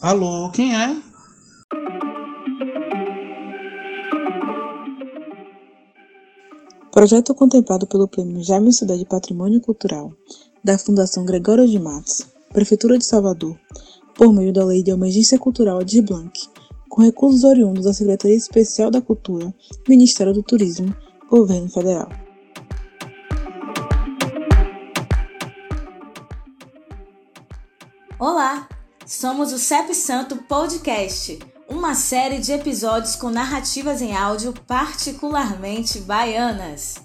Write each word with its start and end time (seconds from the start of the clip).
Alô, 0.00 0.48
quem 0.52 0.76
é? 0.76 0.96
Projeto 6.92 7.34
contemplado 7.34 7.84
pelo 7.84 8.06
Prêmio 8.06 8.40
Jaime 8.44 8.72
Sudé 8.72 8.96
de 8.96 9.04
Patrimônio 9.04 9.60
Cultural 9.60 10.12
da 10.62 10.78
Fundação 10.78 11.24
Gregório 11.24 11.66
de 11.66 11.80
Matos, 11.80 12.24
Prefeitura 12.52 12.96
de 12.96 13.04
Salvador, 13.04 13.58
por 14.14 14.32
meio 14.32 14.52
da 14.52 14.64
Lei 14.64 14.84
de 14.84 14.92
Emergência 14.92 15.36
Cultural 15.36 15.82
de 15.82 16.00
Blanc, 16.00 16.48
com 16.88 17.02
recursos 17.02 17.42
oriundos 17.42 17.84
da 17.84 17.92
Secretaria 17.92 18.36
Especial 18.36 18.92
da 18.92 19.00
Cultura, 19.00 19.52
Ministério 19.88 20.32
do 20.32 20.44
Turismo, 20.44 20.94
Governo 21.28 21.68
Federal. 21.68 22.08
Olá, 28.20 28.68
somos 29.08 29.54
o 29.54 29.58
CEP 29.58 29.94
Santo 29.94 30.36
Podcast, 30.36 31.38
uma 31.66 31.94
série 31.94 32.38
de 32.38 32.52
episódios 32.52 33.16
com 33.16 33.30
narrativas 33.30 34.02
em 34.02 34.14
áudio 34.14 34.52
particularmente 34.66 35.98
baianas. 36.00 36.96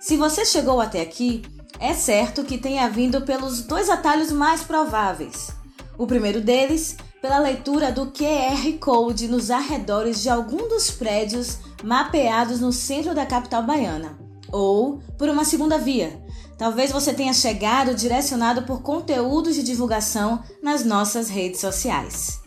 Se 0.00 0.16
você 0.16 0.44
chegou 0.44 0.80
até 0.80 1.00
aqui, 1.00 1.42
é 1.78 1.94
certo 1.94 2.42
que 2.42 2.58
tenha 2.58 2.88
vindo 2.90 3.22
pelos 3.22 3.62
dois 3.62 3.88
atalhos 3.88 4.32
mais 4.32 4.64
prováveis. 4.64 5.52
O 5.96 6.04
primeiro 6.04 6.40
deles, 6.40 6.96
pela 7.22 7.38
leitura 7.38 7.92
do 7.92 8.06
QR 8.06 8.72
Code 8.80 9.28
nos 9.28 9.48
arredores 9.48 10.20
de 10.20 10.28
algum 10.28 10.68
dos 10.68 10.90
prédios 10.90 11.58
mapeados 11.84 12.58
no 12.58 12.72
centro 12.72 13.14
da 13.14 13.24
capital 13.24 13.62
baiana, 13.62 14.18
ou 14.50 15.00
por 15.16 15.28
uma 15.28 15.44
segunda 15.44 15.78
via, 15.78 16.20
Talvez 16.58 16.90
você 16.90 17.12
tenha 17.12 17.34
chegado 17.34 17.94
direcionado 17.94 18.62
por 18.62 18.80
conteúdos 18.80 19.54
de 19.54 19.62
divulgação 19.62 20.42
nas 20.62 20.84
nossas 20.84 21.28
redes 21.28 21.60
sociais. 21.60 22.40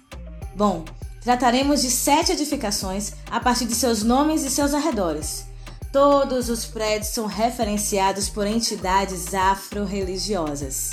Bom, 0.55 0.83
trataremos 1.21 1.81
de 1.81 1.91
sete 1.91 2.31
edificações 2.31 3.13
a 3.29 3.39
partir 3.39 3.65
de 3.65 3.75
seus 3.75 4.03
nomes 4.03 4.43
e 4.43 4.49
seus 4.49 4.73
arredores. 4.73 5.45
Todos 5.91 6.49
os 6.49 6.65
prédios 6.65 7.11
são 7.11 7.25
referenciados 7.25 8.29
por 8.29 8.47
entidades 8.47 9.33
afro-religiosas. 9.33 10.91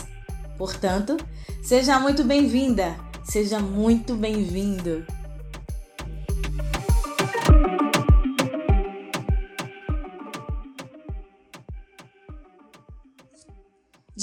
Portanto, 0.58 1.16
seja 1.62 1.98
muito 1.98 2.22
bem-vinda, 2.22 2.96
seja 3.24 3.58
muito 3.60 4.14
bem-vindo. 4.14 5.06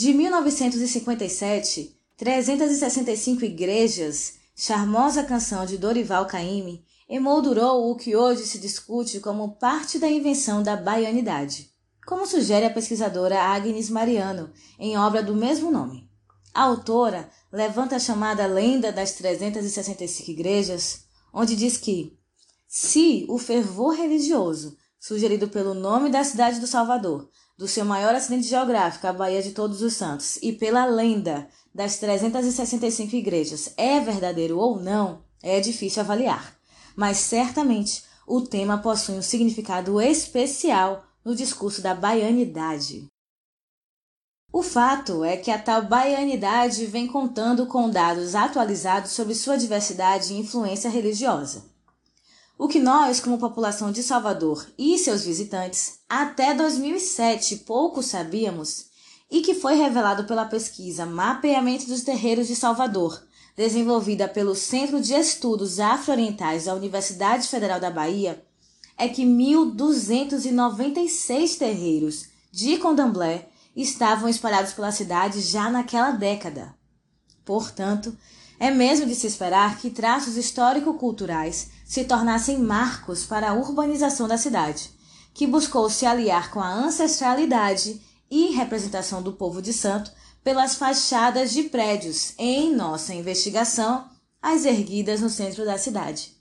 De 0.04 0.14
1957, 0.14 1.98
365 2.18 3.46
igrejas, 3.46 4.34
charmosa 4.54 5.24
canção 5.24 5.66
de 5.66 5.78
Dorival 5.78 6.26
Caymmi, 6.26 6.84
emoldurou 7.08 7.90
o 7.90 7.96
que 7.96 8.14
hoje 8.14 8.46
se 8.46 8.60
discute 8.60 9.22
como 9.22 9.56
parte 9.56 9.98
da 9.98 10.10
invenção 10.10 10.62
da 10.62 10.76
baianidade, 10.76 11.72
como 12.06 12.28
sugere 12.28 12.66
a 12.66 12.70
pesquisadora 12.70 13.40
Agnes 13.42 13.90
Mariano, 13.90 14.52
em 14.78 14.98
obra 14.98 15.24
do 15.24 15.34
mesmo 15.34 15.72
nome. 15.72 16.10
A 16.54 16.64
autora 16.64 17.30
levanta 17.50 17.96
a 17.96 18.00
chamada 18.00 18.46
lenda 18.46 18.92
das 18.92 19.14
365 19.14 20.30
igrejas, 20.30 21.06
onde 21.34 21.56
diz 21.56 21.78
que, 21.78 22.20
se 22.68 23.26
o 23.30 23.38
fervor 23.38 23.96
religioso 23.96 24.76
sugerido 25.00 25.48
pelo 25.48 25.74
nome 25.74 26.10
da 26.10 26.26
cidade 26.26 26.60
do 26.60 26.68
Salvador 26.68 27.30
do 27.58 27.68
seu 27.68 27.86
maior 27.86 28.16
acidente 28.16 28.48
geográfico, 28.48 29.08
a 29.08 29.14
Baía 29.14 29.42
de 29.42 29.52
Todos 29.52 29.82
os 29.82 29.94
Santos, 29.94 30.38
e 30.42 30.52
pela 30.52 30.86
lenda 30.86 31.48
das 31.74 31.98
365 31.98 33.16
igrejas 33.16 33.74
é 33.78 34.00
verdadeiro 34.00 34.58
ou 34.58 34.80
não, 34.80 35.24
é 35.42 35.60
difícil 35.60 36.02
avaliar. 36.02 36.56
Mas 36.96 37.18
certamente 37.18 38.04
o 38.28 38.42
tema 38.42 38.78
possui 38.78 39.16
um 39.16 39.22
significado 39.22 40.00
especial 40.02 41.06
no 41.24 41.36
discurso 41.36 41.82
da 41.82 41.94
baianidade. 41.94 43.08
O 44.52 44.62
fato 44.62 45.24
é 45.24 45.36
que 45.36 45.50
a 45.50 45.58
tal 45.58 45.84
baianidade 45.84 46.86
vem 46.86 47.08
contando 47.08 47.66
com 47.66 47.90
dados 47.90 48.36
atualizados 48.36 49.12
sobre 49.12 49.34
sua 49.34 49.58
diversidade 49.58 50.32
e 50.32 50.38
influência 50.38 50.92
religiosa. 50.92 51.73
O 52.64 52.68
que 52.70 52.80
nós, 52.80 53.20
como 53.20 53.38
população 53.38 53.92
de 53.92 54.02
Salvador 54.02 54.66
e 54.78 54.98
seus 54.98 55.26
visitantes, 55.26 56.00
até 56.08 56.54
2007 56.54 57.58
pouco 57.58 58.02
sabíamos 58.02 58.86
e 59.30 59.42
que 59.42 59.54
foi 59.54 59.76
revelado 59.76 60.24
pela 60.24 60.46
pesquisa 60.46 61.06
Mapeamento 61.06 61.88
dos 61.88 62.04
Terreiros 62.04 62.48
de 62.48 62.56
Salvador, 62.56 63.22
desenvolvida 63.58 64.30
pelo 64.30 64.56
Centro 64.56 65.02
de 65.02 65.14
Estudos 65.14 65.78
Afro-Orientais 65.78 66.64
da 66.64 66.74
Universidade 66.74 67.50
Federal 67.50 67.82
da 67.82 67.92
Bahia, 67.92 68.42
é 68.98 69.10
que 69.10 69.26
1.296 69.26 71.58
terreiros 71.58 72.28
de 72.50 72.78
Condomblé 72.78 73.50
estavam 73.76 74.30
espalhados 74.30 74.72
pela 74.72 74.94
cidade 74.94 75.42
já 75.42 75.70
naquela 75.70 76.12
década. 76.12 76.74
Portanto, 77.44 78.18
é 78.60 78.72
mesmo 78.72 79.06
de 79.06 79.16
se 79.16 79.28
esperar 79.28 79.80
que 79.80 79.90
traços 79.90 80.38
histórico-culturais 80.38 81.70
se 81.86 82.04
tornassem 82.06 82.58
marcos 82.58 83.26
para 83.26 83.50
a 83.50 83.54
urbanização 83.54 84.28
da 84.28 84.38
cidade, 84.38 84.92
que 85.34 85.48
buscou 85.48 85.90
se 85.90 86.06
aliar 86.06 86.52
com 86.52 86.60
a 86.60 86.72
ancestralidade 86.74 88.02
e 88.30 88.52
representação 88.52 89.22
do 89.22 89.34
povo 89.34 89.62
de 89.62 89.74
santo 89.74 90.12
pelas 90.44 90.76
fachadas 90.76 91.52
de 91.52 91.64
prédios 91.64 92.34
em 92.38 92.76
nossa 92.76 93.14
investigação, 93.14 94.06
as 94.42 94.66
erguidas 94.66 95.22
no 95.22 95.30
centro 95.30 95.66
da 95.66 95.78
cidade. 95.78 96.34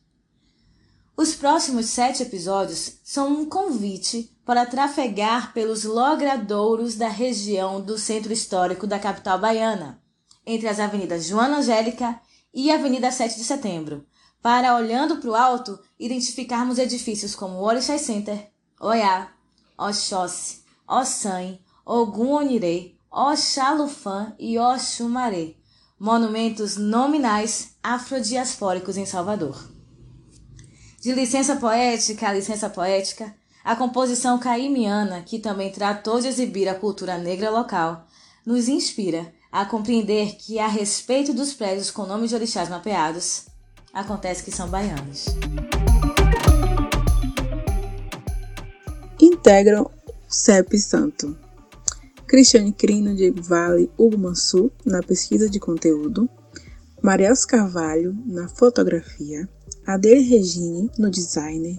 Os 1.17 1.35
próximos 1.35 1.87
sete 1.87 2.23
episódios 2.23 2.95
são 3.05 3.29
um 3.29 3.45
convite 3.45 4.35
para 4.45 4.67
trafegar 4.67 5.53
pelos 5.53 5.85
logradouros 5.85 6.97
da 6.97 7.09
região 7.09 7.81
do 7.81 7.97
centro 7.97 8.33
histórico 8.33 8.87
da 8.87 8.99
capital 8.99 9.39
baiana, 9.39 10.02
entre 10.47 10.69
as 10.69 10.81
avenidas 10.81 11.27
Joana 11.27 11.59
Angélica 11.59 12.21
e 12.53 12.71
Avenida 12.71 13.11
7 13.11 13.37
de 13.37 13.45
Setembro, 13.45 14.07
para, 14.43 14.75
olhando 14.75 15.19
para 15.19 15.31
o 15.31 15.35
alto, 15.35 15.79
identificarmos 15.99 16.79
edifícios 16.79 17.35
como 17.35 17.57
o 17.57 17.63
Orixá 17.63 17.97
Center, 17.97 18.51
Oiá, 18.81 19.33
Oxóssi, 19.79 20.63
Ossan, 20.87 21.59
Ogum 21.87 22.33
Onirê, 22.33 22.95
Oxalufã 23.11 24.35
e 24.39 24.59
Oxumaré, 24.59 25.55
monumentos 25.99 26.77
nominais 26.77 27.77
afrodiaspóricos 27.83 28.97
em 28.97 29.07
Salvador. 29.07 29.71
De 31.01 31.13
licença 31.13 31.57
poética 31.57 32.29
a 32.29 32.33
licença 32.33 32.69
poética, 32.69 33.35
a 33.65 33.77
composição 33.77 34.39
caimiana, 34.39 35.23
que 35.23 35.39
também 35.39 35.71
tratou 35.71 36.21
de 36.21 36.27
exibir 36.27 36.69
a 36.69 36.75
cultura 36.75 37.19
negra 37.19 37.51
local, 37.51 38.07
nos 38.45 38.69
inspira 38.69 39.33
a 39.53 39.67
compreender 39.67 40.37
que, 40.37 40.59
a 40.59 40.67
respeito 40.67 41.35
dos 41.35 41.53
prédios 41.53 41.91
com 41.91 42.07
nomes 42.07 42.31
de 42.31 42.37
orixás 42.37 42.71
mapeados, 42.71 43.45
acontece 43.93 44.43
que 44.43 44.51
são 44.51 44.67
baianos. 44.69 45.27
Integram 49.21 49.83
o 49.83 49.91
CEP 50.35 50.79
Santo. 50.79 51.37
Cristiane 52.27 52.73
Crino, 52.73 53.15
Diego 53.15 53.43
Vale, 53.43 53.91
Hugo 53.99 54.17
Mansur, 54.17 54.71
na 54.87 55.03
pesquisa 55.03 55.51
de 55.51 55.61
conteúdo. 55.61 56.27
Mariels 57.03 57.45
Carvalho, 57.45 58.17
na 58.25 58.49
fotografia. 58.49 59.47
Adele 59.87 60.23
Regine, 60.23 60.91
no 60.99 61.11
designer. 61.11 61.79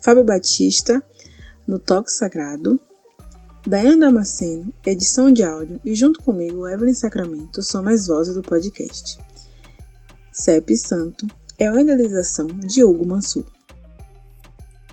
Fábio 0.00 0.24
Batista, 0.24 1.04
no 1.66 1.78
toque 1.78 2.10
sagrado. 2.10 2.80
Dayana 3.66 4.08
Damasceno, 4.08 4.74
edição 4.84 5.32
de 5.32 5.42
áudio, 5.42 5.80
e 5.82 5.94
junto 5.94 6.22
comigo, 6.22 6.68
Evelyn 6.68 6.92
Sacramento, 6.92 7.62
são 7.62 7.88
as 7.88 8.08
vozes 8.08 8.34
do 8.34 8.42
podcast. 8.42 9.18
CEP 10.30 10.76
Santo 10.76 11.26
é 11.58 11.70
uma 11.70 11.80
idealização 11.80 12.46
de 12.46 12.84
Hugo 12.84 13.06
Mansur. 13.06 13.46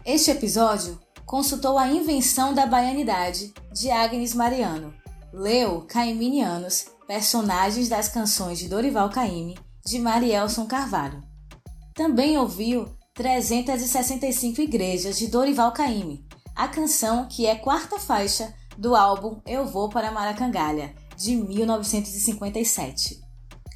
Este 0.05 0.31
episódio 0.31 0.97
consultou 1.25 1.77
a 1.77 1.89
invenção 1.89 2.53
da 2.53 2.65
baianidade 2.65 3.53
de 3.73 3.91
Agnes 3.91 4.33
Mariano, 4.33 4.93
leu 5.33 5.81
Caiminianos, 5.81 6.85
personagens 7.05 7.89
das 7.89 8.07
canções 8.07 8.57
de 8.57 8.69
Dorival 8.69 9.09
Caymmi, 9.09 9.59
de 9.85 9.99
Marielson 9.99 10.65
Carvalho. 10.65 11.21
Também 11.93 12.37
ouviu 12.37 12.87
365 13.15 14.61
Igrejas 14.61 15.17
de 15.17 15.27
Dorival 15.27 15.73
Caymmi, 15.73 16.25
a 16.55 16.69
canção 16.69 17.27
que 17.27 17.45
é 17.45 17.55
quarta 17.55 17.99
faixa 17.99 18.60
do 18.77 18.95
álbum 18.95 19.41
Eu 19.45 19.65
Vou 19.65 19.89
para 19.89 20.11
Maracangalha, 20.11 20.93
de 21.15 21.35
1957. 21.35 23.19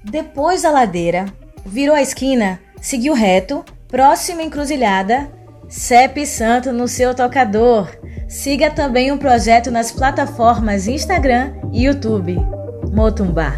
Depois 0.05 0.63
da 0.63 0.71
ladeira, 0.71 1.27
Virou 1.69 1.95
a 1.95 2.01
esquina, 2.01 2.59
seguiu 2.81 3.13
reto, 3.13 3.63
próxima 3.89 4.43
encruzilhada, 4.43 5.31
CEP 5.69 6.27
Santo 6.27 6.73
no 6.73 6.89
seu 6.89 7.15
tocador. 7.15 7.89
Siga 8.27 8.71
também 8.71 9.13
o 9.13 9.19
projeto 9.19 9.71
nas 9.71 9.93
plataformas 9.93 10.87
Instagram 10.87 11.55
e 11.73 11.85
YouTube. 11.85 12.37
Motumbá. 12.91 13.55